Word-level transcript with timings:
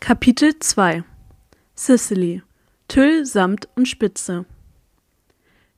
Kapitel 0.00 0.58
2 0.58 1.02
Sicily 1.74 2.42
Tüll, 2.86 3.26
Samt 3.26 3.68
und 3.74 3.88
Spitze 3.88 4.46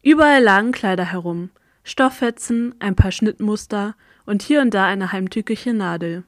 Überall 0.02 0.42
lagen 0.42 0.72
Kleider 0.72 1.06
herum, 1.06 1.50
Stofffetzen, 1.84 2.74
ein 2.80 2.94
paar 2.94 3.12
Schnittmuster 3.12 3.96
und 4.26 4.42
hier 4.42 4.60
und 4.60 4.74
da 4.74 4.84
eine 4.84 5.10
heimtückische 5.10 5.72
Nadel. 5.72 6.24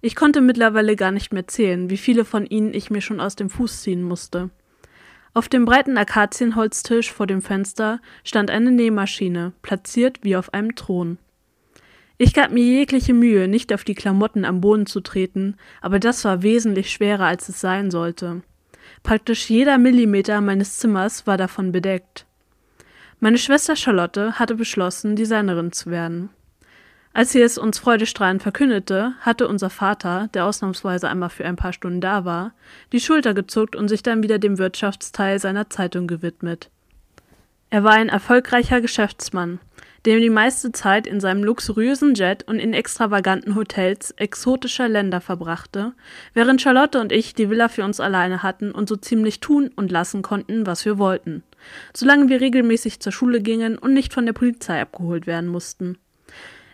Ich 0.00 0.16
konnte 0.16 0.40
mittlerweile 0.40 0.96
gar 0.96 1.12
nicht 1.12 1.32
mehr 1.32 1.46
zählen, 1.46 1.88
wie 1.90 1.96
viele 1.96 2.24
von 2.24 2.44
ihnen 2.44 2.74
ich 2.74 2.90
mir 2.90 3.00
schon 3.00 3.20
aus 3.20 3.36
dem 3.36 3.48
Fuß 3.48 3.82
ziehen 3.82 4.02
musste. 4.02 4.50
Auf 5.32 5.48
dem 5.48 5.64
breiten 5.64 5.96
Akazienholztisch 5.96 7.12
vor 7.12 7.28
dem 7.28 7.40
Fenster 7.40 8.00
stand 8.24 8.50
eine 8.50 8.72
Nähmaschine, 8.72 9.52
platziert 9.62 10.18
wie 10.22 10.36
auf 10.36 10.52
einem 10.52 10.74
Thron. 10.74 11.18
Ich 12.24 12.34
gab 12.34 12.52
mir 12.52 12.62
jegliche 12.62 13.14
Mühe, 13.14 13.48
nicht 13.48 13.74
auf 13.74 13.82
die 13.82 13.96
Klamotten 13.96 14.44
am 14.44 14.60
Boden 14.60 14.86
zu 14.86 15.00
treten, 15.00 15.56
aber 15.80 15.98
das 15.98 16.24
war 16.24 16.44
wesentlich 16.44 16.92
schwerer, 16.92 17.24
als 17.24 17.48
es 17.48 17.60
sein 17.60 17.90
sollte. 17.90 18.42
Praktisch 19.02 19.50
jeder 19.50 19.76
Millimeter 19.76 20.40
meines 20.40 20.78
Zimmers 20.78 21.26
war 21.26 21.36
davon 21.36 21.72
bedeckt. 21.72 22.24
Meine 23.18 23.38
Schwester 23.38 23.74
Charlotte 23.74 24.38
hatte 24.38 24.54
beschlossen, 24.54 25.16
Designerin 25.16 25.72
zu 25.72 25.90
werden. 25.90 26.28
Als 27.12 27.32
sie 27.32 27.40
es 27.40 27.58
uns 27.58 27.80
freudestrahlend 27.80 28.40
verkündete, 28.40 29.14
hatte 29.22 29.48
unser 29.48 29.68
Vater, 29.68 30.28
der 30.32 30.46
ausnahmsweise 30.46 31.08
einmal 31.08 31.30
für 31.30 31.44
ein 31.44 31.56
paar 31.56 31.72
Stunden 31.72 32.00
da 32.00 32.24
war, 32.24 32.52
die 32.92 33.00
Schulter 33.00 33.34
gezuckt 33.34 33.74
und 33.74 33.88
sich 33.88 34.04
dann 34.04 34.22
wieder 34.22 34.38
dem 34.38 34.58
Wirtschaftsteil 34.58 35.40
seiner 35.40 35.70
Zeitung 35.70 36.06
gewidmet. 36.06 36.70
Er 37.68 37.82
war 37.82 37.94
ein 37.94 38.10
erfolgreicher 38.10 38.80
Geschäftsmann, 38.80 39.58
dem 40.04 40.20
die 40.20 40.30
meiste 40.30 40.72
Zeit 40.72 41.06
in 41.06 41.20
seinem 41.20 41.44
luxuriösen 41.44 42.14
Jet 42.14 42.42
und 42.48 42.58
in 42.58 42.74
extravaganten 42.74 43.54
Hotels 43.54 44.10
exotischer 44.12 44.88
Länder 44.88 45.20
verbrachte, 45.20 45.92
während 46.34 46.60
Charlotte 46.60 47.00
und 47.00 47.12
ich 47.12 47.34
die 47.34 47.50
Villa 47.50 47.68
für 47.68 47.84
uns 47.84 48.00
alleine 48.00 48.42
hatten 48.42 48.72
und 48.72 48.88
so 48.88 48.96
ziemlich 48.96 49.40
tun 49.40 49.70
und 49.76 49.92
lassen 49.92 50.22
konnten, 50.22 50.66
was 50.66 50.84
wir 50.84 50.98
wollten, 50.98 51.42
solange 51.94 52.28
wir 52.28 52.40
regelmäßig 52.40 53.00
zur 53.00 53.12
Schule 53.12 53.40
gingen 53.40 53.78
und 53.78 53.94
nicht 53.94 54.12
von 54.12 54.26
der 54.26 54.32
Polizei 54.32 54.80
abgeholt 54.80 55.26
werden 55.26 55.48
mussten. 55.48 55.98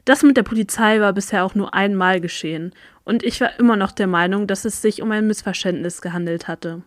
Das 0.06 0.22
mit 0.22 0.38
der 0.38 0.42
Polizei 0.42 1.00
war 1.00 1.12
bisher 1.12 1.44
auch 1.44 1.55
nur 1.55 1.75
einmal 1.75 2.20
geschehen, 2.20 2.72
und 3.05 3.22
ich 3.22 3.41
war 3.41 3.58
immer 3.58 3.77
noch 3.77 3.92
der 3.92 4.06
Meinung, 4.06 4.47
dass 4.47 4.66
es 4.66 4.83
sich 4.83 5.00
um 5.00 5.10
ein 5.12 5.27
Missverständnis 5.27 6.03
gehandelt 6.03 6.47
hatte. 6.47 6.83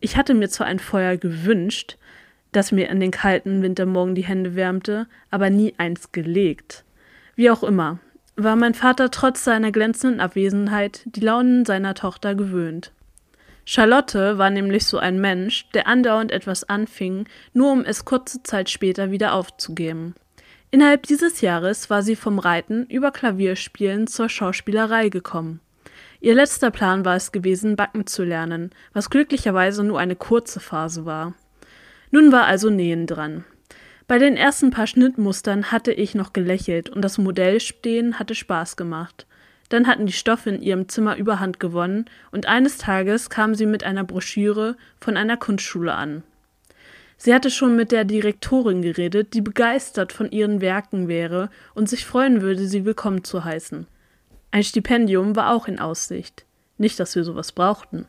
Ich 0.00 0.16
hatte 0.16 0.34
mir 0.34 0.48
zwar 0.48 0.66
ein 0.66 0.78
Feuer 0.78 1.16
gewünscht, 1.16 1.96
das 2.56 2.72
mir 2.72 2.88
in 2.88 3.00
den 3.00 3.10
kalten 3.10 3.62
Wintermorgen 3.62 4.14
die 4.14 4.24
Hände 4.24 4.54
wärmte, 4.54 5.06
aber 5.30 5.50
nie 5.50 5.74
eins 5.78 6.12
gelegt. 6.12 6.84
Wie 7.36 7.50
auch 7.50 7.62
immer, 7.62 7.98
war 8.36 8.56
mein 8.56 8.74
Vater 8.74 9.10
trotz 9.10 9.44
seiner 9.44 9.72
glänzenden 9.72 10.20
Abwesenheit 10.20 11.02
die 11.04 11.20
Launen 11.20 11.64
seiner 11.64 11.94
Tochter 11.94 12.34
gewöhnt. 12.34 12.92
Charlotte 13.64 14.36
war 14.36 14.50
nämlich 14.50 14.86
so 14.86 14.98
ein 14.98 15.20
Mensch, 15.20 15.68
der 15.70 15.86
andauernd 15.86 16.32
etwas 16.32 16.64
anfing, 16.64 17.26
nur 17.54 17.72
um 17.72 17.84
es 17.84 18.04
kurze 18.04 18.42
Zeit 18.42 18.68
später 18.68 19.10
wieder 19.10 19.32
aufzugeben. 19.32 20.14
Innerhalb 20.70 21.04
dieses 21.04 21.40
Jahres 21.40 21.88
war 21.88 22.02
sie 22.02 22.16
vom 22.16 22.38
Reiten 22.38 22.86
über 22.86 23.10
Klavierspielen 23.10 24.06
zur 24.06 24.28
Schauspielerei 24.28 25.08
gekommen. 25.08 25.60
Ihr 26.20 26.34
letzter 26.34 26.70
Plan 26.70 27.04
war 27.04 27.16
es 27.16 27.32
gewesen, 27.32 27.76
backen 27.76 28.06
zu 28.06 28.24
lernen, 28.24 28.70
was 28.92 29.10
glücklicherweise 29.10 29.84
nur 29.84 29.98
eine 29.98 30.16
kurze 30.16 30.58
Phase 30.58 31.06
war. 31.06 31.34
Nun 32.14 32.30
war 32.30 32.44
also 32.44 32.70
Nähen 32.70 33.08
dran. 33.08 33.44
Bei 34.06 34.18
den 34.18 34.36
ersten 34.36 34.70
paar 34.70 34.86
Schnittmustern 34.86 35.72
hatte 35.72 35.90
ich 35.90 36.14
noch 36.14 36.32
gelächelt 36.32 36.88
und 36.88 37.02
das 37.02 37.18
Modellstehen 37.18 38.20
hatte 38.20 38.36
Spaß 38.36 38.76
gemacht. 38.76 39.26
Dann 39.68 39.88
hatten 39.88 40.06
die 40.06 40.12
Stoffe 40.12 40.50
in 40.50 40.62
ihrem 40.62 40.88
Zimmer 40.88 41.16
überhand 41.16 41.58
gewonnen 41.58 42.04
und 42.30 42.46
eines 42.46 42.78
Tages 42.78 43.30
kam 43.30 43.56
sie 43.56 43.66
mit 43.66 43.82
einer 43.82 44.04
Broschüre 44.04 44.76
von 45.00 45.16
einer 45.16 45.36
Kunstschule 45.36 45.92
an. 45.92 46.22
Sie 47.16 47.34
hatte 47.34 47.50
schon 47.50 47.74
mit 47.74 47.90
der 47.90 48.04
Direktorin 48.04 48.80
geredet, 48.80 49.34
die 49.34 49.40
begeistert 49.40 50.12
von 50.12 50.30
ihren 50.30 50.60
Werken 50.60 51.08
wäre 51.08 51.50
und 51.74 51.88
sich 51.88 52.06
freuen 52.06 52.42
würde, 52.42 52.68
sie 52.68 52.84
willkommen 52.84 53.24
zu 53.24 53.42
heißen. 53.42 53.88
Ein 54.52 54.62
Stipendium 54.62 55.34
war 55.34 55.52
auch 55.52 55.66
in 55.66 55.80
Aussicht. 55.80 56.44
Nicht, 56.78 57.00
dass 57.00 57.16
wir 57.16 57.24
sowas 57.24 57.50
brauchten. 57.50 58.06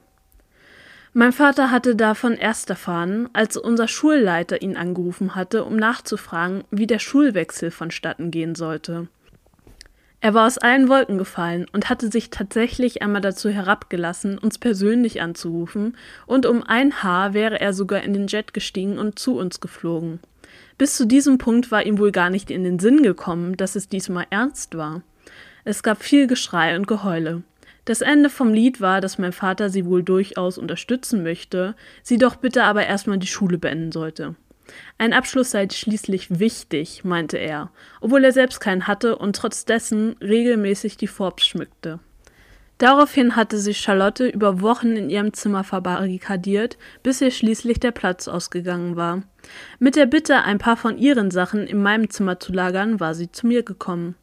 Mein 1.18 1.32
Vater 1.32 1.72
hatte 1.72 1.96
davon 1.96 2.34
erst 2.34 2.70
erfahren, 2.70 3.30
als 3.32 3.56
unser 3.56 3.88
Schulleiter 3.88 4.62
ihn 4.62 4.76
angerufen 4.76 5.34
hatte, 5.34 5.64
um 5.64 5.78
nachzufragen, 5.78 6.66
wie 6.72 6.88
der 6.88 7.00
Schulwechsel 7.00 7.72
vonstatten 7.72 8.32
gehen 8.32 8.54
sollte. 8.54 9.08
Er 10.20 10.34
war 10.34 10.46
aus 10.46 10.58
allen 10.58 10.90
Wolken 10.90 11.18
gefallen 11.18 11.68
und 11.72 11.90
hatte 11.90 12.12
sich 12.12 12.32
tatsächlich 12.32 13.02
einmal 13.02 13.22
dazu 13.22 13.48
herabgelassen, 13.48 14.38
uns 14.38 14.58
persönlich 14.58 15.22
anzurufen, 15.22 15.96
und 16.26 16.46
um 16.46 16.64
ein 16.64 17.02
Haar 17.02 17.34
wäre 17.34 17.62
er 17.62 17.72
sogar 17.72 18.04
in 18.04 18.12
den 18.12 18.28
Jet 18.28 18.54
gestiegen 18.54 18.98
und 18.98 19.18
zu 19.18 19.38
uns 19.38 19.62
geflogen. 19.62 20.20
Bis 20.78 20.98
zu 20.98 21.08
diesem 21.08 21.38
Punkt 21.38 21.72
war 21.72 21.86
ihm 21.86 21.98
wohl 21.98 22.12
gar 22.12 22.30
nicht 22.30 22.52
in 22.52 22.66
den 22.66 22.78
Sinn 22.78 23.04
gekommen, 23.04 23.56
dass 23.56 23.78
es 23.78 23.88
diesmal 23.88 24.28
ernst 24.32 24.76
war. 24.76 25.02
Es 25.64 25.82
gab 25.82 26.04
viel 26.04 26.28
Geschrei 26.28 26.76
und 26.76 26.88
Geheule. 26.88 27.44
Das 27.86 28.02
Ende 28.02 28.32
vom 28.32 28.52
Lied 28.52 28.82
war, 28.82 29.00
dass 29.00 29.20
mein 29.20 29.32
Vater 29.32 29.70
sie 29.70 29.86
wohl 29.86 30.04
durchaus 30.04 30.58
unterstützen 30.58 31.22
möchte, 31.22 31.76
sie 32.02 32.18
doch 32.18 32.36
bitte 32.36 32.64
aber 32.64 32.86
erstmal 32.86 33.20
die 33.20 33.28
Schule 33.28 33.60
beenden 33.60 33.92
sollte. 33.92 34.36
Ein 34.98 35.14
Abschluss 35.14 35.52
sei 35.52 35.68
schließlich 35.70 36.40
wichtig, 36.40 37.04
meinte 37.04 37.38
er, 37.38 37.70
obwohl 38.02 38.24
er 38.24 38.32
selbst 38.32 38.60
keinen 38.60 38.88
hatte 38.88 39.18
und 39.18 39.36
trotz 39.36 39.66
dessen 39.66 40.16
regelmäßig 40.20 40.98
die 40.98 41.08
Forbes 41.08 41.46
schmückte. 41.46 42.00
Daraufhin 42.78 43.38
hatte 43.38 43.58
sich 43.58 43.78
Charlotte 43.78 44.28
über 44.28 44.60
Wochen 44.62 44.98
in 44.98 45.10
ihrem 45.10 45.34
Zimmer 45.34 45.64
verbarrikadiert, 45.64 46.78
bis 47.04 47.22
ihr 47.22 47.32
schließlich 47.32 47.80
der 47.80 47.92
Platz 47.92 48.28
ausgegangen 48.28 48.98
war. 48.98 49.22
Mit 49.80 49.96
der 49.96 50.08
Bitte, 50.08 50.44
ein 50.44 50.58
paar 50.58 50.76
von 50.76 50.98
ihren 50.98 51.32
Sachen 51.32 51.68
in 51.68 51.82
meinem 51.82 52.10
Zimmer 52.10 52.40
zu 52.40 52.52
lagern, 52.52 53.00
war 53.00 53.14
sie 53.14 53.32
zu 53.32 53.48
mir 53.48 53.64
gekommen. 53.64 54.16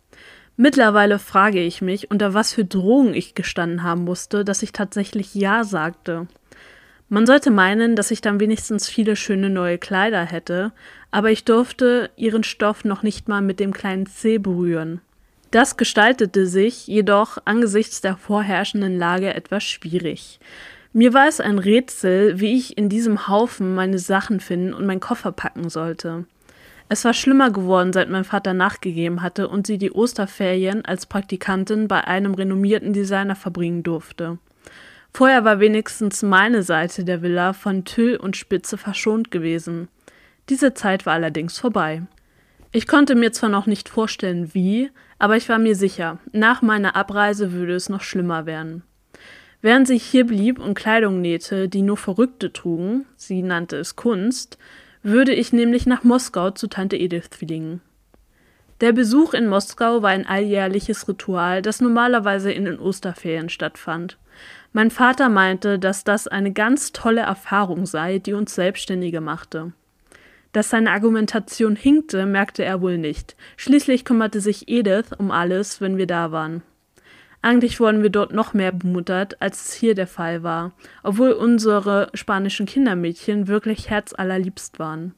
Mittlerweile 0.63 1.19
frage 1.19 1.59
ich 1.59 1.83
mich, 1.83 2.13
unter 2.13 2.35
was 2.35 2.53
für 2.53 2.65
Drogen 2.65 3.15
ich 3.15 3.35
gestanden 3.35 3.83
haben 3.83 4.05
musste, 4.05 4.45
dass 4.45 4.63
ich 4.63 4.71
tatsächlich 4.71 5.35
Ja 5.35 5.65
sagte. 5.65 6.29
Man 7.09 7.27
sollte 7.27 7.51
meinen, 7.51 7.97
dass 7.97 8.13
ich 8.13 8.21
dann 8.21 8.39
wenigstens 8.39 8.89
viele 8.89 9.17
schöne 9.17 9.51
neue 9.51 9.79
Kleider 9.79 10.25
hätte, 10.25 10.71
aber 11.11 11.33
ich 11.33 11.45
durfte 11.45 12.11
ihren 12.15 12.45
Stoff 12.45 12.85
noch 12.85 13.03
nicht 13.03 13.27
mal 13.27 13.43
mit 13.43 13.59
dem 13.59 13.73
kleinen 13.73 14.07
Zeh 14.07 14.39
berühren. 14.39 15.01
Das 15.51 15.77
gestaltete 15.77 16.47
sich 16.47 16.87
jedoch 16.87 17.39
angesichts 17.45 18.01
der 18.01 18.17
vorherrschenden 18.17 18.97
Lage 18.97 19.35
etwas 19.35 19.65
schwierig. 19.65 20.39
Mir 20.93 21.13
war 21.13 21.27
es 21.27 21.41
ein 21.41 21.59
Rätsel, 21.59 22.39
wie 22.39 22.57
ich 22.57 22.79
in 22.79 22.89
diesem 22.89 23.27
Haufen 23.27 23.75
meine 23.75 23.99
Sachen 23.99 24.39
finden 24.39 24.75
und 24.75 24.87
meinen 24.87 25.01
Koffer 25.01 25.33
packen 25.33 25.71
sollte. 25.71 26.25
Es 26.93 27.07
war 27.07 27.15
schlimmer 27.15 27.51
geworden, 27.51 27.95
seit 27.95 28.11
mein 28.11 28.25
Vater 28.25 28.53
nachgegeben 28.53 29.23
hatte 29.23 29.49
und 29.49 29.67
sie 29.67 29.79
die 29.79 29.93
Osterferien 29.93 30.85
als 30.85 31.07
Praktikantin 31.07 31.89
bei 31.89 32.05
einem 32.05 32.35
renommierten 32.35 32.93
Designer 32.93 33.35
verbringen 33.35 33.83
durfte. 33.83 34.37
Vorher 35.11 35.43
war 35.43 35.59
wenigstens 35.59 36.23
meine 36.23 36.63
Seite 36.63 37.07
der 37.07 37.23
Villa 37.23 37.55
von 37.55 37.87
Tüll 37.87 38.17
und 38.17 38.37
Spitze 38.37 38.77
verschont 38.77 39.31
gewesen. 39.31 39.89
Diese 40.51 40.75
Zeit 40.75 41.07
war 41.07 41.15
allerdings 41.15 41.59
vorbei. 41.59 42.03
Ich 42.73 42.87
konnte 42.87 43.15
mir 43.15 43.33
zwar 43.33 43.49
noch 43.49 43.65
nicht 43.65 43.89
vorstellen, 43.89 44.53
wie, 44.53 44.91
aber 45.19 45.39
ich 45.39 45.49
war 45.49 45.59
mir 45.59 45.77
sicher, 45.77 46.19
nach 46.33 46.61
meiner 46.61 46.95
Abreise 46.95 47.53
würde 47.53 47.75
es 47.75 47.89
noch 47.89 48.03
schlimmer 48.03 48.45
werden. 48.45 48.83
Während 49.63 49.89
sie 49.89 49.97
hier 49.97 50.27
blieb 50.27 50.59
und 50.59 50.75
Kleidung 50.75 51.23
nähte, 51.23 51.71
die 51.71 51.81
nur 51.81 51.97
Verrückte 51.97 52.53
trugen, 52.53 53.07
sie 53.17 53.41
nannte 53.41 53.79
es 53.79 53.97
Kunst, 53.97 54.59
würde 55.03 55.33
ich 55.35 55.53
nämlich 55.53 55.87
nach 55.87 56.05
Moskau 56.05 56.51
zu 56.51 56.69
Tante 56.69 56.97
Edith 56.97 57.29
fliegen. 57.31 57.81
Der 58.81 58.93
Besuch 58.93 59.33
in 59.33 59.47
Moskau 59.47 60.03
war 60.03 60.11
ein 60.11 60.27
alljährliches 60.27 61.07
Ritual, 61.07 61.63
das 61.63 61.81
normalerweise 61.81 62.53
in 62.53 62.65
den 62.65 62.81
Osterferien 62.81 63.49
stattfand. 63.49 64.19
Mein 64.73 64.91
Vater 64.91 65.29
meinte, 65.29 65.79
dass 65.79 66.03
das 66.03 66.27
eine 66.27 66.53
ganz 66.53 66.93
tolle 66.93 67.21
Erfahrung 67.21 67.87
sei, 67.87 68.19
die 68.19 68.33
uns 68.33 68.55
Selbstständige 68.55 69.21
machte. 69.21 69.73
Dass 70.53 70.71
seine 70.71 70.91
Argumentation 70.91 71.77
hinkte, 71.77 72.27
merkte 72.27 72.65
er 72.65 72.81
wohl 72.81 72.99
nicht. 72.99 73.37
Schließlich 73.57 74.05
kümmerte 74.05 74.41
sich 74.41 74.69
Edith 74.69 75.13
um 75.17 75.31
alles, 75.31 75.81
wenn 75.81 75.97
wir 75.97 76.07
da 76.07 76.33
waren. 76.33 76.63
Eigentlich 77.43 77.81
wurden 77.81 78.05
wir 78.05 78.11
dort 78.11 78.33
noch 78.33 78.55
mehr 78.55 78.71
bemuttert, 78.71 79.43
als 79.43 79.67
es 79.67 79.73
hier 79.75 79.97
der 79.97 80.07
Fall 80.07 80.45
war, 80.45 80.73
obwohl 81.03 81.33
unsere 81.33 82.09
spanischen 82.15 82.67
Kindermädchen 82.67 83.49
wirklich 83.49 83.91
herzallerliebst 83.91 84.79
waren. 84.79 85.15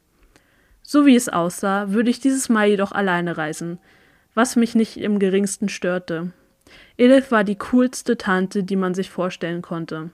So 0.82 1.04
wie 1.04 1.16
es 1.16 1.28
aussah, 1.28 1.92
würde 1.92 2.08
ich 2.08 2.20
dieses 2.20 2.48
Mal 2.48 2.68
jedoch 2.68 2.92
alleine 2.92 3.36
reisen, 3.36 3.78
was 4.34 4.56
mich 4.56 4.74
nicht 4.74 4.96
im 4.96 5.18
geringsten 5.18 5.68
störte. 5.68 6.32
Edith 6.96 7.30
war 7.30 7.44
die 7.44 7.56
coolste 7.56 8.16
Tante, 8.16 8.64
die 8.64 8.76
man 8.76 8.94
sich 8.94 9.10
vorstellen 9.10 9.60
konnte. 9.60 10.10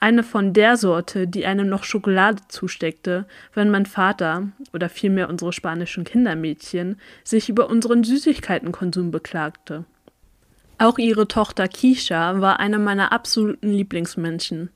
Eine 0.00 0.24
von 0.24 0.52
der 0.52 0.76
Sorte, 0.76 1.28
die 1.28 1.46
einem 1.46 1.68
noch 1.68 1.84
Schokolade 1.84 2.42
zusteckte, 2.48 3.26
wenn 3.54 3.70
mein 3.70 3.86
Vater, 3.86 4.48
oder 4.72 4.88
vielmehr 4.88 5.28
unsere 5.28 5.52
spanischen 5.52 6.04
Kindermädchen, 6.04 7.00
sich 7.22 7.48
über 7.48 7.70
unseren 7.70 8.02
Süßigkeitenkonsum 8.04 9.10
beklagte. 9.10 9.84
Auch 10.78 10.98
ihre 10.98 11.28
Tochter 11.28 11.68
Kisha 11.68 12.40
war 12.40 12.58
eine 12.58 12.78
meiner 12.78 13.12
absoluten 13.12 13.70
Lieblingsmenschen. 13.70 14.70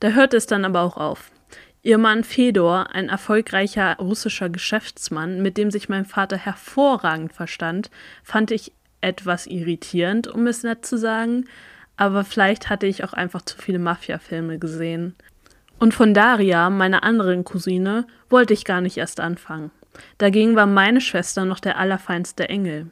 Da 0.00 0.10
hörte 0.10 0.36
es 0.36 0.46
dann 0.46 0.64
aber 0.64 0.82
auch 0.82 0.96
auf. 0.96 1.30
Ihr 1.82 1.98
Mann 1.98 2.24
Fedor, 2.24 2.88
ein 2.92 3.08
erfolgreicher 3.08 3.96
russischer 3.98 4.48
Geschäftsmann, 4.48 5.40
mit 5.40 5.56
dem 5.56 5.70
sich 5.70 5.88
mein 5.88 6.04
Vater 6.04 6.36
hervorragend 6.36 7.32
verstand, 7.32 7.90
fand 8.24 8.50
ich 8.50 8.72
etwas 9.00 9.46
irritierend, 9.46 10.26
um 10.26 10.48
es 10.48 10.64
nett 10.64 10.84
zu 10.84 10.98
sagen, 10.98 11.44
aber 11.96 12.24
vielleicht 12.24 12.68
hatte 12.68 12.86
ich 12.86 13.04
auch 13.04 13.12
einfach 13.12 13.42
zu 13.42 13.56
viele 13.56 13.78
Mafia-Filme 13.78 14.58
gesehen. 14.58 15.14
Und 15.78 15.94
von 15.94 16.12
Daria, 16.12 16.70
meiner 16.70 17.04
anderen 17.04 17.44
Cousine, 17.44 18.06
wollte 18.28 18.52
ich 18.52 18.64
gar 18.64 18.80
nicht 18.80 18.96
erst 18.96 19.20
anfangen. 19.20 19.70
Dagegen 20.18 20.56
war 20.56 20.66
meine 20.66 21.00
Schwester 21.00 21.44
noch 21.44 21.60
der 21.60 21.78
allerfeinste 21.78 22.48
Engel. 22.48 22.90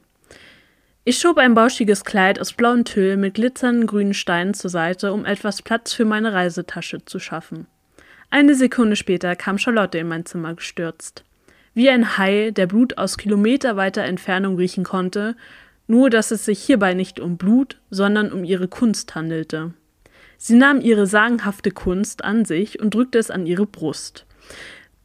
Ich 1.07 1.19
schob 1.19 1.37
ein 1.37 1.53
bauschiges 1.53 2.03
Kleid 2.03 2.41
aus 2.41 2.53
blauem 2.53 2.83
Tüll 2.83 3.15
mit 3.15 3.35
glitzernden 3.35 3.85
grünen 3.85 4.15
Steinen 4.15 4.55
zur 4.55 4.71
Seite, 4.71 5.13
um 5.13 5.23
etwas 5.23 5.61
Platz 5.61 5.93
für 5.93 6.03
meine 6.03 6.33
Reisetasche 6.33 7.05
zu 7.05 7.19
schaffen. 7.19 7.67
Eine 8.31 8.55
Sekunde 8.55 8.95
später 8.95 9.35
kam 9.35 9.59
Charlotte 9.59 9.99
in 9.99 10.07
mein 10.07 10.25
Zimmer 10.25 10.55
gestürzt. 10.55 11.23
Wie 11.75 11.91
ein 11.91 12.17
Hai, 12.17 12.49
der 12.49 12.65
Blut 12.65 12.97
aus 12.97 13.19
kilometerweiter 13.19 14.03
Entfernung 14.03 14.55
riechen 14.55 14.83
konnte, 14.83 15.35
nur 15.85 16.09
dass 16.09 16.31
es 16.31 16.43
sich 16.43 16.59
hierbei 16.63 16.95
nicht 16.95 17.19
um 17.19 17.37
Blut, 17.37 17.77
sondern 17.91 18.31
um 18.31 18.43
ihre 18.43 18.67
Kunst 18.67 19.13
handelte. 19.13 19.75
Sie 20.39 20.55
nahm 20.55 20.81
ihre 20.81 21.05
sagenhafte 21.05 21.69
Kunst 21.69 22.23
an 22.23 22.45
sich 22.45 22.79
und 22.79 22.95
drückte 22.95 23.19
es 23.19 23.29
an 23.29 23.45
ihre 23.45 23.67
Brust. 23.67 24.25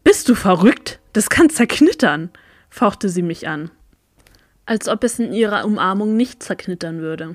Bist 0.02 0.30
du 0.30 0.34
verrückt? 0.34 0.98
Das 1.12 1.28
kann 1.28 1.50
zerknittern, 1.50 2.30
fauchte 2.70 3.10
sie 3.10 3.22
mich 3.22 3.48
an 3.48 3.70
als 4.70 4.86
ob 4.86 5.02
es 5.02 5.18
in 5.18 5.32
ihrer 5.32 5.64
Umarmung 5.64 6.16
nicht 6.16 6.44
zerknittern 6.44 7.00
würde. 7.00 7.34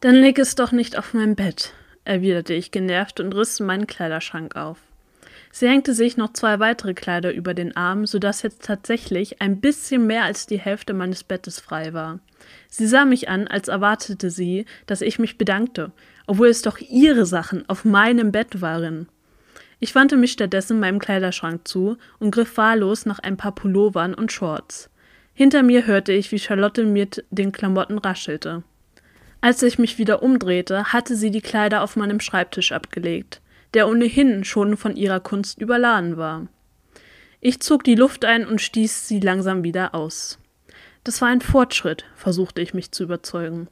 Dann 0.00 0.14
leg 0.14 0.38
es 0.38 0.54
doch 0.54 0.72
nicht 0.72 0.96
auf 0.96 1.12
mein 1.12 1.36
Bett, 1.36 1.74
erwiderte 2.04 2.54
ich 2.54 2.70
genervt 2.70 3.20
und 3.20 3.34
riss 3.34 3.60
meinen 3.60 3.86
Kleiderschrank 3.86 4.56
auf. 4.56 4.78
Sie 5.52 5.68
hängte 5.68 5.92
sich 5.92 6.16
noch 6.16 6.32
zwei 6.32 6.58
weitere 6.58 6.94
Kleider 6.94 7.34
über 7.34 7.52
den 7.52 7.76
Arm, 7.76 8.06
so 8.06 8.18
dass 8.18 8.40
jetzt 8.40 8.64
tatsächlich 8.64 9.42
ein 9.42 9.60
bisschen 9.60 10.06
mehr 10.06 10.24
als 10.24 10.46
die 10.46 10.58
Hälfte 10.58 10.94
meines 10.94 11.22
Bettes 11.22 11.60
frei 11.60 11.92
war. 11.92 12.18
Sie 12.70 12.86
sah 12.86 13.04
mich 13.04 13.28
an, 13.28 13.46
als 13.46 13.68
erwartete 13.68 14.30
sie, 14.30 14.64
dass 14.86 15.02
ich 15.02 15.18
mich 15.18 15.36
bedankte, 15.36 15.92
obwohl 16.26 16.48
es 16.48 16.62
doch 16.62 16.78
ihre 16.78 17.26
Sachen 17.26 17.68
auf 17.68 17.84
meinem 17.84 18.32
Bett 18.32 18.62
waren. 18.62 19.06
Ich 19.80 19.94
wandte 19.94 20.16
mich 20.16 20.32
stattdessen 20.32 20.80
meinem 20.80 20.98
Kleiderschrank 20.98 21.68
zu 21.68 21.98
und 22.18 22.30
griff 22.30 22.56
wahllos 22.56 23.04
nach 23.04 23.18
ein 23.18 23.36
paar 23.36 23.54
Pullovern 23.54 24.14
und 24.14 24.32
Shorts. 24.32 24.88
Hinter 25.38 25.62
mir 25.62 25.86
hörte 25.86 26.10
ich, 26.12 26.32
wie 26.32 26.40
Charlotte 26.40 26.84
mit 26.84 27.24
den 27.30 27.52
Klamotten 27.52 27.98
raschelte. 27.98 28.64
Als 29.40 29.62
ich 29.62 29.78
mich 29.78 29.96
wieder 29.96 30.20
umdrehte, 30.20 30.86
hatte 30.86 31.14
sie 31.14 31.30
die 31.30 31.40
Kleider 31.40 31.84
auf 31.84 31.94
meinem 31.94 32.18
Schreibtisch 32.18 32.72
abgelegt, 32.72 33.40
der 33.72 33.86
ohnehin 33.86 34.42
schon 34.42 34.76
von 34.76 34.96
ihrer 34.96 35.20
Kunst 35.20 35.60
überladen 35.60 36.16
war. 36.16 36.48
Ich 37.40 37.60
zog 37.60 37.84
die 37.84 37.94
Luft 37.94 38.24
ein 38.24 38.48
und 38.48 38.60
stieß 38.60 39.06
sie 39.06 39.20
langsam 39.20 39.62
wieder 39.62 39.94
aus. 39.94 40.40
Das 41.04 41.20
war 41.20 41.28
ein 41.28 41.40
Fortschritt, 41.40 42.04
versuchte 42.16 42.60
ich 42.60 42.74
mich 42.74 42.90
zu 42.90 43.04
überzeugen. 43.04 43.68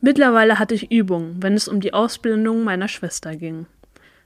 Mittlerweile 0.00 0.58
hatte 0.58 0.74
ich 0.74 0.90
Übung, 0.90 1.36
wenn 1.40 1.52
es 1.52 1.68
um 1.68 1.80
die 1.80 1.92
Ausbildung 1.92 2.64
meiner 2.64 2.88
Schwester 2.88 3.36
ging. 3.36 3.66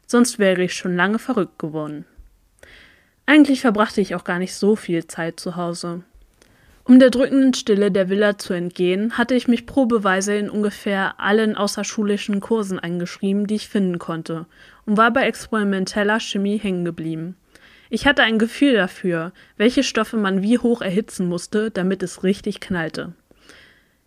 Sonst 0.07 0.39
wäre 0.39 0.63
ich 0.63 0.75
schon 0.75 0.95
lange 0.95 1.19
verrückt 1.19 1.59
geworden. 1.59 2.05
Eigentlich 3.27 3.61
verbrachte 3.61 4.01
ich 4.01 4.15
auch 4.15 4.23
gar 4.23 4.39
nicht 4.39 4.55
so 4.55 4.77
viel 4.77 5.09
Zeit 5.09 5.41
zu 5.41 5.57
Hause. 5.57 6.05
Um 6.91 6.99
der 6.99 7.11
drückenden 7.11 7.55
Stille 7.55 7.93
der 7.93 8.09
Villa 8.09 8.37
zu 8.37 8.53
entgehen, 8.53 9.17
hatte 9.17 9.37
ich 9.37 9.47
mich 9.47 9.65
probeweise 9.65 10.35
in 10.35 10.51
ungefähr 10.51 11.21
allen 11.21 11.57
außerschulischen 11.57 12.41
Kursen 12.41 12.81
eingeschrieben, 12.81 13.47
die 13.47 13.55
ich 13.55 13.69
finden 13.69 14.01
konnte, 14.01 14.47
und 14.87 14.97
war 14.97 15.13
bei 15.13 15.23
experimenteller 15.23 16.19
Chemie 16.19 16.59
hängen 16.59 16.85
geblieben. 16.85 17.37
Ich 17.91 18.09
hatte 18.09 18.25
ein 18.25 18.41
Gefühl 18.41 18.73
dafür, 18.73 19.31
welche 19.57 19.85
Stoffe 19.85 20.17
man 20.17 20.43
wie 20.43 20.59
hoch 20.59 20.83
erhitzen 20.83 21.29
musste, 21.29 21.71
damit 21.71 22.03
es 22.03 22.25
richtig 22.25 22.59
knallte. 22.59 23.13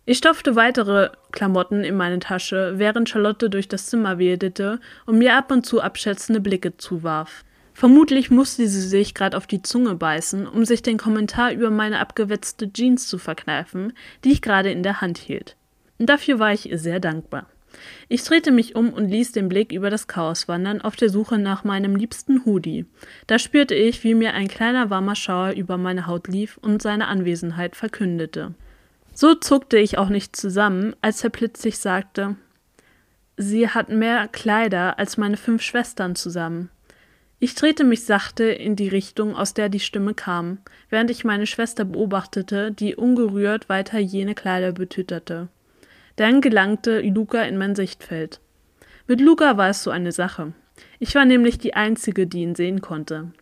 Ich 0.04 0.18
stopfte 0.18 0.54
weitere 0.54 1.08
Klamotten 1.32 1.84
in 1.84 1.96
meine 1.96 2.18
Tasche, 2.18 2.74
während 2.76 3.08
Charlotte 3.08 3.48
durch 3.48 3.66
das 3.66 3.86
Zimmer 3.86 4.18
wedelte 4.18 4.78
und 5.06 5.16
mir 5.16 5.38
ab 5.38 5.50
und 5.50 5.64
zu 5.64 5.80
abschätzende 5.80 6.42
Blicke 6.42 6.76
zuwarf. 6.76 7.44
Vermutlich 7.74 8.30
musste 8.30 8.68
sie 8.68 8.80
sich 8.80 9.14
gerade 9.14 9.36
auf 9.36 9.48
die 9.48 9.60
Zunge 9.60 9.96
beißen, 9.96 10.46
um 10.46 10.64
sich 10.64 10.80
den 10.80 10.96
Kommentar 10.96 11.52
über 11.52 11.70
meine 11.70 11.98
abgewetzte 11.98 12.72
Jeans 12.72 13.08
zu 13.08 13.18
verkneifen, 13.18 13.92
die 14.22 14.30
ich 14.30 14.42
gerade 14.42 14.70
in 14.70 14.84
der 14.84 15.00
Hand 15.00 15.18
hielt. 15.18 15.56
Dafür 15.98 16.38
war 16.38 16.52
ich 16.52 16.70
ihr 16.70 16.78
sehr 16.78 17.00
dankbar. 17.00 17.46
Ich 18.08 18.22
drehte 18.22 18.52
mich 18.52 18.76
um 18.76 18.92
und 18.92 19.08
ließ 19.08 19.32
den 19.32 19.48
Blick 19.48 19.72
über 19.72 19.90
das 19.90 20.06
Chaos 20.06 20.46
wandern, 20.46 20.80
auf 20.80 20.94
der 20.94 21.10
Suche 21.10 21.38
nach 21.38 21.64
meinem 21.64 21.96
liebsten 21.96 22.44
Hoodie. 22.44 22.86
Da 23.26 23.40
spürte 23.40 23.74
ich, 23.74 24.04
wie 24.04 24.14
mir 24.14 24.34
ein 24.34 24.46
kleiner 24.46 24.90
warmer 24.90 25.16
Schauer 25.16 25.50
über 25.50 25.76
meine 25.76 26.06
Haut 26.06 26.28
lief 26.28 26.56
und 26.58 26.80
seine 26.80 27.08
Anwesenheit 27.08 27.74
verkündete. 27.74 28.54
So 29.12 29.34
zuckte 29.34 29.78
ich 29.78 29.98
auch 29.98 30.08
nicht 30.08 30.36
zusammen, 30.36 30.94
als 31.00 31.24
er 31.24 31.30
plötzlich 31.30 31.78
sagte, 31.78 32.36
Sie 33.36 33.68
hat 33.68 33.88
mehr 33.88 34.28
Kleider 34.28 34.98
als 35.00 35.16
meine 35.16 35.36
fünf 35.36 35.60
Schwestern 35.60 36.14
zusammen. 36.14 36.70
Ich 37.44 37.54
drehte 37.54 37.84
mich 37.84 38.06
sachte 38.06 38.44
in 38.44 38.74
die 38.74 38.88
Richtung, 38.88 39.36
aus 39.36 39.52
der 39.52 39.68
die 39.68 39.78
Stimme 39.78 40.14
kam, 40.14 40.60
während 40.88 41.10
ich 41.10 41.24
meine 41.24 41.44
Schwester 41.44 41.84
beobachtete, 41.84 42.72
die 42.72 42.96
ungerührt 42.96 43.68
weiter 43.68 43.98
jene 43.98 44.34
Kleider 44.34 44.72
betüterte. 44.72 45.48
Dann 46.16 46.40
gelangte 46.40 47.02
Luca 47.02 47.42
in 47.42 47.58
mein 47.58 47.74
Sichtfeld. 47.74 48.40
Mit 49.06 49.20
Luca 49.20 49.58
war 49.58 49.68
es 49.68 49.82
so 49.82 49.90
eine 49.90 50.10
Sache. 50.10 50.54
Ich 50.98 51.14
war 51.14 51.26
nämlich 51.26 51.58
die 51.58 51.74
Einzige, 51.74 52.26
die 52.26 52.40
ihn 52.40 52.54
sehen 52.54 52.80
konnte. 52.80 53.32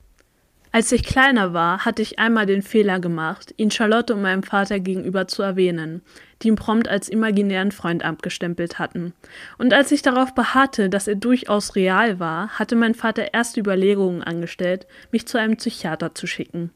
Als 0.75 0.91
ich 0.91 1.05
kleiner 1.05 1.53
war, 1.53 1.85
hatte 1.85 2.01
ich 2.01 2.19
einmal 2.19 2.47
den 2.47 2.63
Fehler 2.63 2.99
gemacht, 2.99 3.53
ihn 3.59 3.71
Charlotte 3.71 4.15
und 4.15 4.23
meinem 4.23 4.43
Vater 4.43 4.81
gegenüber 4.81 5.29
zu 5.29 5.43
erwähnen, 5.43 6.01
die 6.41 6.49
ihn 6.49 6.57
prompt 6.57 6.89
als 6.89 7.11
imaginären 7.11 7.73
Freund 7.73 8.03
abgestempelt 8.03 8.79
hatten. 8.79 9.13
Und 9.59 9.75
als 9.75 9.93
ich 9.93 10.01
darauf 10.01 10.35
beharrte, 10.35 10.89
dass 10.89 11.09
er 11.09 11.15
durchaus 11.15 11.77
real 11.77 12.19
war, 12.19 12.59
hatte 12.59 12.75
mein 12.75 12.95
Vater 12.95 13.35
erste 13.35 13.61
Überlegungen 13.61 14.23
angestellt, 14.23 14.87
mich 15.11 15.27
zu 15.27 15.37
einem 15.39 15.59
Psychiater 15.59 16.15
zu 16.15 16.27
schicken. 16.27 16.71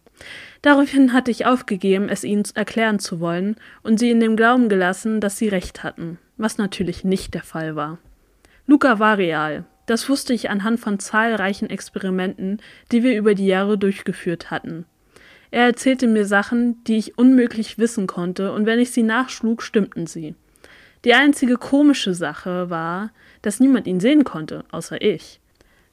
Daraufhin 0.60 1.14
hatte 1.14 1.30
ich 1.30 1.46
aufgegeben, 1.46 2.10
es 2.10 2.22
ihnen 2.22 2.44
erklären 2.54 2.98
zu 2.98 3.18
wollen 3.20 3.56
und 3.82 3.98
sie 3.98 4.10
in 4.10 4.20
dem 4.20 4.36
Glauben 4.36 4.68
gelassen, 4.68 5.22
dass 5.22 5.38
sie 5.38 5.48
recht 5.48 5.84
hatten, 5.84 6.18
was 6.36 6.58
natürlich 6.58 7.02
nicht 7.02 7.32
der 7.32 7.42
Fall 7.42 7.76
war. 7.76 7.96
Luca 8.66 8.98
war 8.98 9.16
real, 9.16 9.64
das 9.86 10.08
wusste 10.08 10.34
ich 10.34 10.50
anhand 10.50 10.80
von 10.80 10.98
zahlreichen 10.98 11.70
Experimenten, 11.70 12.60
die 12.92 13.02
wir 13.02 13.16
über 13.16 13.34
die 13.34 13.46
Jahre 13.46 13.78
durchgeführt 13.78 14.50
hatten. 14.50 14.84
Er 15.50 15.64
erzählte 15.64 16.06
mir 16.06 16.26
Sachen, 16.26 16.82
die 16.84 16.98
ich 16.98 17.18
unmöglich 17.18 17.78
wissen 17.78 18.06
konnte, 18.06 18.52
und 18.52 18.66
wenn 18.66 18.80
ich 18.80 18.90
sie 18.90 19.02
nachschlug, 19.02 19.62
stimmten 19.62 20.06
sie. 20.06 20.34
Die 21.04 21.14
einzige 21.14 21.56
komische 21.56 22.14
Sache 22.14 22.68
war, 22.68 23.10
dass 23.42 23.60
niemand 23.60 23.86
ihn 23.86 24.00
sehen 24.00 24.24
konnte, 24.24 24.64
außer 24.72 25.00
ich. 25.00 25.40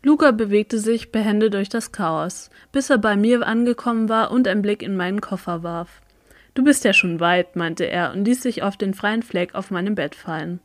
Luca 0.01 0.31
bewegte 0.31 0.79
sich 0.79 1.11
behende 1.11 1.49
durch 1.49 1.69
das 1.69 1.91
Chaos, 1.91 2.49
bis 2.71 2.89
er 2.89 2.97
bei 2.97 3.15
mir 3.15 3.47
angekommen 3.47 4.09
war 4.09 4.31
und 4.31 4.47
einen 4.47 4.61
Blick 4.61 4.81
in 4.81 4.97
meinen 4.97 5.21
Koffer 5.21 5.63
warf. 5.63 6.01
Du 6.55 6.63
bist 6.63 6.83
ja 6.83 6.93
schon 6.93 7.19
weit, 7.19 7.55
meinte 7.55 7.85
er 7.85 8.11
und 8.11 8.25
ließ 8.25 8.43
sich 8.43 8.63
auf 8.63 8.75
den 8.75 8.93
freien 8.93 9.23
Fleck 9.23 9.55
auf 9.55 9.71
meinem 9.71 9.95
Bett 9.95 10.13
fallen. 10.13 10.59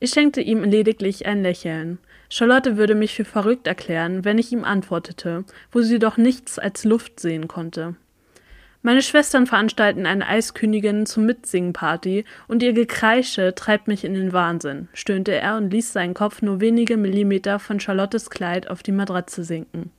Ich 0.00 0.10
schenkte 0.10 0.40
ihm 0.40 0.64
lediglich 0.64 1.26
ein 1.26 1.42
Lächeln. 1.42 1.98
Charlotte 2.34 2.78
würde 2.78 2.94
mich 2.94 3.14
für 3.14 3.26
verrückt 3.26 3.66
erklären, 3.66 4.24
wenn 4.24 4.38
ich 4.38 4.52
ihm 4.52 4.64
antwortete, 4.64 5.44
wo 5.70 5.82
sie 5.82 5.98
doch 5.98 6.16
nichts 6.16 6.58
als 6.58 6.82
Luft 6.82 7.20
sehen 7.20 7.46
konnte. 7.46 7.94
Meine 8.80 9.02
Schwestern 9.02 9.46
veranstalten 9.46 10.06
eine 10.06 10.26
Eiskönigin 10.26 11.04
zum 11.04 11.26
Mitsingen-Party 11.26 12.24
und 12.48 12.62
ihr 12.62 12.72
Gekreische 12.72 13.54
treibt 13.54 13.86
mich 13.86 14.02
in 14.02 14.14
den 14.14 14.32
Wahnsinn, 14.32 14.88
stöhnte 14.94 15.32
er 15.32 15.58
und 15.58 15.68
ließ 15.70 15.92
seinen 15.92 16.14
Kopf 16.14 16.40
nur 16.40 16.62
wenige 16.62 16.96
Millimeter 16.96 17.58
von 17.58 17.80
Charlottes 17.80 18.30
Kleid 18.30 18.70
auf 18.70 18.82
die 18.82 18.92
Matratze 18.92 19.44
sinken. 19.44 19.90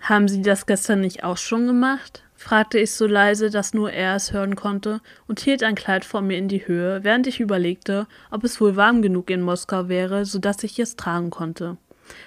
Haben 0.00 0.28
Sie 0.28 0.42
das 0.42 0.66
gestern 0.66 1.00
nicht 1.00 1.24
auch 1.24 1.38
schon 1.38 1.66
gemacht? 1.66 2.22
Fragte 2.36 2.78
ich 2.78 2.92
so 2.92 3.06
leise, 3.06 3.50
dass 3.50 3.74
nur 3.74 3.90
er 3.90 4.16
es 4.16 4.32
hören 4.32 4.56
konnte, 4.56 5.00
und 5.26 5.40
hielt 5.40 5.62
ein 5.62 5.74
Kleid 5.74 6.04
vor 6.04 6.20
mir 6.20 6.38
in 6.38 6.48
die 6.48 6.66
Höhe, 6.66 7.02
während 7.02 7.26
ich 7.26 7.40
überlegte, 7.40 8.06
ob 8.30 8.44
es 8.44 8.60
wohl 8.60 8.76
warm 8.76 9.02
genug 9.02 9.30
in 9.30 9.42
Moskau 9.42 9.88
wäre, 9.88 10.24
so 10.24 10.38
dass 10.38 10.62
ich 10.62 10.78
es 10.78 10.96
tragen 10.96 11.30
konnte. 11.30 11.76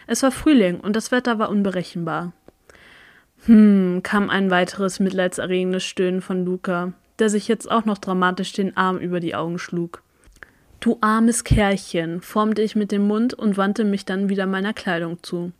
Es 0.07 0.23
war 0.23 0.31
Frühling 0.31 0.79
und 0.79 0.95
das 0.95 1.11
Wetter 1.11 1.39
war 1.39 1.49
unberechenbar. 1.49 2.33
Hm, 3.45 4.01
kam 4.03 4.29
ein 4.29 4.51
weiteres 4.51 4.99
mitleidserregendes 4.99 5.83
Stöhnen 5.83 6.21
von 6.21 6.43
Luca, 6.43 6.93
der 7.19 7.29
sich 7.29 7.47
jetzt 7.47 7.69
auch 7.71 7.85
noch 7.85 7.97
dramatisch 7.97 8.51
den 8.53 8.75
Arm 8.75 8.97
über 8.97 9.19
die 9.19 9.35
Augen 9.35 9.59
schlug. 9.59 10.03
Du 10.79 10.97
armes 11.01 11.43
Kerlchen, 11.43 12.21
formte 12.21 12.61
ich 12.61 12.75
mit 12.75 12.91
dem 12.91 13.07
Mund 13.07 13.33
und 13.33 13.57
wandte 13.57 13.83
mich 13.83 14.05
dann 14.05 14.29
wieder 14.29 14.45
meiner 14.45 14.73
Kleidung 14.73 15.21
zu. 15.23 15.51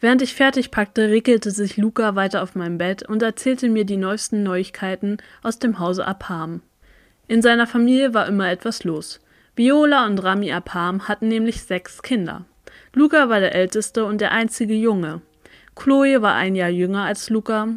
Während 0.00 0.22
ich 0.22 0.34
fertig 0.34 0.70
packte, 0.70 1.10
rickelte 1.10 1.50
sich 1.50 1.76
Luca 1.76 2.14
weiter 2.14 2.42
auf 2.42 2.54
meinem 2.54 2.78
Bett 2.78 3.08
und 3.08 3.22
erzählte 3.22 3.68
mir 3.68 3.84
die 3.84 3.96
neuesten 3.96 4.42
Neuigkeiten 4.42 5.18
aus 5.42 5.58
dem 5.58 5.78
Hause 5.78 6.06
Abham. 6.06 6.62
In 7.26 7.42
seiner 7.42 7.66
Familie 7.66 8.12
war 8.14 8.26
immer 8.26 8.50
etwas 8.50 8.84
los. 8.84 9.20
Viola 9.56 10.04
und 10.06 10.18
Rami 10.18 10.52
Apam 10.52 11.08
hatten 11.08 11.28
nämlich 11.28 11.62
sechs 11.62 12.02
Kinder. 12.02 12.44
Luca 12.92 13.28
war 13.28 13.40
der 13.40 13.54
älteste 13.54 14.04
und 14.04 14.20
der 14.20 14.32
einzige 14.32 14.74
Junge. 14.74 15.22
Chloe 15.76 16.22
war 16.22 16.34
ein 16.34 16.54
Jahr 16.54 16.68
jünger 16.68 17.04
als 17.04 17.30
Luca. 17.30 17.68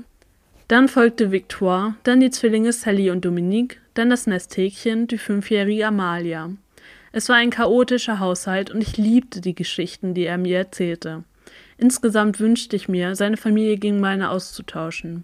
Dann 0.68 0.88
folgte 0.88 1.32
Victoire, 1.32 1.96
dann 2.04 2.20
die 2.20 2.30
Zwillinge 2.30 2.74
Sally 2.74 3.10
und 3.10 3.24
Dominique, 3.24 3.80
dann 3.94 4.10
das 4.10 4.28
Nesthäkchen, 4.28 5.08
die 5.08 5.18
fünfjährige 5.18 5.88
Amalia. 5.88 6.52
Es 7.12 7.30
war 7.30 7.38
ein 7.38 7.50
chaotischer 7.50 8.20
Haushalt 8.20 8.70
und 8.70 8.82
ich 8.82 8.98
liebte 8.98 9.40
die 9.40 9.56
Geschichten, 9.56 10.14
die 10.14 10.26
er 10.26 10.38
mir 10.38 10.58
erzählte. 10.58 11.24
Insgesamt 11.78 12.40
wünschte 12.40 12.76
ich 12.76 12.90
mir, 12.90 13.16
seine 13.16 13.38
Familie 13.38 13.78
gegen 13.78 14.00
meine 14.00 14.30
auszutauschen. 14.30 15.24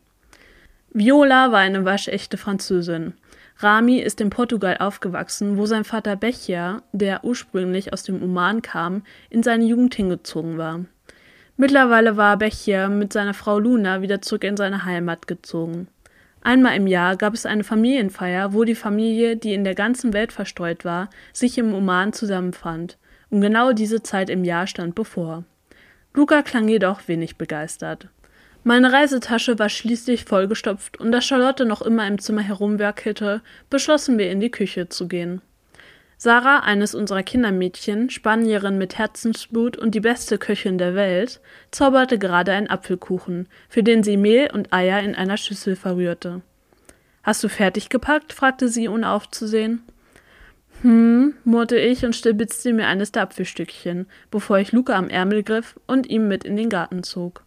Viola 0.92 1.52
war 1.52 1.60
eine 1.60 1.86
waschechte 1.86 2.38
Französin. 2.38 3.14
Rami 3.58 4.00
ist 4.00 4.22
in 4.22 4.30
Portugal 4.30 4.78
aufgewachsen, 4.80 5.58
wo 5.58 5.66
sein 5.66 5.84
Vater 5.84 6.16
Bechia, 6.16 6.84
der 6.92 7.24
ursprünglich 7.24 7.94
aus 7.94 8.04
dem 8.04 8.22
Oman 8.22 8.62
kam, 8.62 9.04
in 9.30 9.42
seine 9.42 9.66
Jugend 9.66 9.96
hingezogen 9.96 10.58
war. 10.58 10.86
Mittlerweile 11.58 12.18
war 12.18 12.38
Bechia 12.38 12.90
mit 12.90 13.14
seiner 13.14 13.34
Frau 13.34 13.60
Luna 13.60 14.02
wieder 14.02 14.22
zurück 14.22 14.44
in 14.44 14.58
seine 14.58 14.86
Heimat 14.86 15.28
gezogen. 15.28 15.88
Einmal 16.42 16.76
im 16.76 16.88
Jahr 16.88 17.16
gab 17.16 17.34
es 17.34 17.46
eine 17.46 17.64
Familienfeier, 17.64 18.54
wo 18.54 18.64
die 18.64 18.76
Familie, 18.76 19.38
die 19.38 19.54
in 19.54 19.64
der 19.64 19.76
ganzen 19.76 20.14
Welt 20.14 20.34
verstreut 20.34 20.84
war, 20.84 21.10
sich 21.32 21.58
im 21.58 21.74
Oman 21.74 22.12
zusammenfand. 22.12 22.98
Und 23.30 23.42
genau 23.42 23.72
diese 23.72 24.04
Zeit 24.04 24.30
im 24.30 24.44
Jahr 24.44 24.68
stand 24.68 24.94
bevor. 24.94 25.46
Luca 26.13 26.41
klang 26.43 26.67
jedoch 26.67 27.08
wenig 27.08 27.38
begeistert. 27.38 28.08
Meine 28.63 28.93
Reisetasche 28.93 29.60
war 29.60 29.67
schließlich 29.67 30.25
vollgestopft 30.25 31.00
und 31.00 31.12
da 31.12 31.20
Charlotte 31.20 31.65
noch 31.65 31.82
immer 31.82 32.08
im 32.08 32.20
Zimmer 32.20 32.43
herumwerkelte, 32.43 33.41
beschlossen 33.70 34.17
wir 34.17 34.32
in 34.32 34.39
die 34.39 34.51
Küche 34.51 34.88
zu 34.88 35.08
gehen. 35.08 35.41
Sarah, 36.17 36.60
eines 36.60 36.96
unserer 36.96 37.24
Kindermädchen, 37.24 38.10
Spanierin 38.10 38.77
mit 38.77 38.98
Herzensblut 38.98 39.75
und 39.75 39.93
die 39.93 40.00
beste 40.00 40.38
Köchin 40.38 40.77
der 40.77 40.96
Welt, 40.96 41.41
zauberte 41.72 42.17
gerade 42.17 42.53
einen 42.53 42.70
Apfelkuchen, 42.70 43.50
für 43.67 43.84
den 43.84 44.03
sie 44.03 44.15
Mehl 44.15 44.50
und 44.53 44.72
Eier 44.72 45.01
in 45.01 45.15
einer 45.15 45.36
Schüssel 45.36 45.75
verrührte. 45.75 46.41
Hast 47.24 47.43
du 47.43 47.50
fertig 47.50 47.89
gepackt? 47.89 48.32
fragte 48.32 48.70
sie, 48.70 48.88
ohne 48.88 49.10
aufzusehen. 49.10 49.84
Hm, 50.84 51.36
murrte 51.46 51.78
ich 51.80 52.04
und 52.06 52.13
stibitzte 52.13 52.74
mir 52.74 52.88
eines 52.88 53.13
der 53.13 53.24
Apfelstückchen, 53.24 54.06
bevor 54.30 54.60
ich 54.60 54.74
Luca 54.74 54.96
am 54.96 55.08
Ärmel 55.10 55.42
griff 55.42 55.80
und 55.88 56.08
ihm 56.10 56.28
mit 56.28 56.44
in 56.44 56.58
den 56.58 56.70
Garten 56.70 57.04
zog. 57.04 57.43